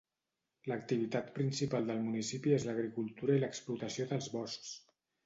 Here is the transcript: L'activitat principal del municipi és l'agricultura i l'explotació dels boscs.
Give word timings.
L'activitat 0.69 1.27
principal 1.35 1.85
del 1.91 2.01
municipi 2.05 2.55
és 2.55 2.65
l'agricultura 2.71 3.37
i 3.37 3.43
l'explotació 3.45 4.09
dels 4.15 4.31
boscs. 4.39 4.73